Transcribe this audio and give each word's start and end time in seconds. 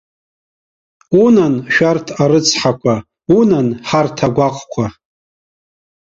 Унан, 1.23 1.53
шәарҭ 1.73 2.07
арыцҳақәа, 2.23 2.95
унан, 3.37 3.67
ҳарҭ 3.87 4.17
агәаҟқәа. 4.27 4.85